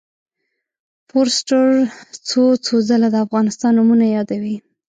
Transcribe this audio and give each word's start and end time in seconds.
فورسټر 1.09 1.65
څو 2.29 2.43
څو 2.65 2.75
ځله 2.89 3.07
د 3.11 3.15
افغانستان 3.25 3.71
نومونه 3.77 4.05
یادوي. 4.15 4.55